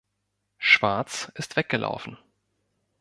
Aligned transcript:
Schwartz 0.57 1.31
ist 1.35 1.57
weggelaufen. 1.57 2.17